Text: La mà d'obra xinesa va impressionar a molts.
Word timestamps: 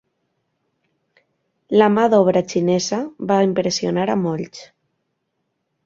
La 1.83 1.89
mà 1.97 2.07
d'obra 2.15 2.43
xinesa 2.55 3.01
va 3.33 3.39
impressionar 3.53 4.11
a 4.17 4.21
molts. 4.27 4.69